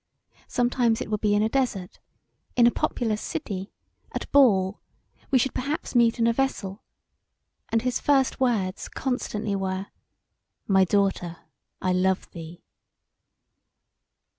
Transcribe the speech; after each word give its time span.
Sometimes 0.47 0.99
it 0.99 1.11
would 1.11 1.21
be 1.21 1.35
in 1.35 1.43
a 1.43 1.47
desart; 1.49 1.99
in 2.55 2.65
a 2.65 2.71
populous 2.71 3.21
city; 3.21 3.71
at 4.11 4.23
a 4.23 4.27
ball; 4.29 4.79
we 5.29 5.37
should 5.37 5.53
perhaps 5.53 5.93
meet 5.93 6.17
in 6.17 6.25
a 6.25 6.33
vessel; 6.33 6.81
and 7.69 7.83
his 7.83 7.99
first 7.99 8.39
words 8.39 8.89
constantly 8.89 9.55
were, 9.55 9.89
"My 10.67 10.85
daughter, 10.85 11.37
I 11.83 11.93
love 11.93 12.27
thee"! 12.31 12.63